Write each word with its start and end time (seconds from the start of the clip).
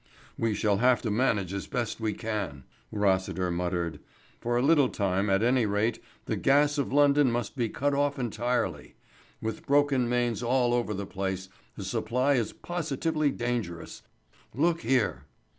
"We 0.35 0.55
shall 0.55 0.77
have 0.77 1.03
to 1.03 1.11
manage 1.11 1.53
as 1.53 1.67
best 1.67 1.99
we 1.99 2.13
can," 2.15 2.63
Rossiter 2.91 3.51
muttered. 3.51 3.99
"For 4.39 4.57
a 4.57 4.61
little 4.63 4.89
time, 4.89 5.29
at 5.29 5.43
any 5.43 5.67
rate, 5.67 5.99
the 6.25 6.35
gas 6.35 6.79
of 6.79 6.91
London 6.91 7.31
must 7.31 7.55
be 7.55 7.69
cut 7.69 7.93
off 7.93 8.17
entirely. 8.17 8.95
With 9.43 9.67
broken 9.67 10.09
mains 10.09 10.41
all 10.41 10.73
over 10.73 10.95
the 10.95 11.05
place 11.05 11.49
the 11.77 11.83
supply 11.83 12.33
is 12.33 12.51
positively 12.51 13.29
dangerous. 13.29 14.01
Look 14.55 14.81
here." 14.81 15.25